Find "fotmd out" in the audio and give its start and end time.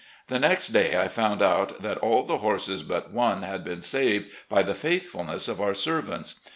1.05-1.83